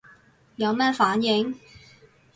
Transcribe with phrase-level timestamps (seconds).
[0.55, 1.59] 有咩反應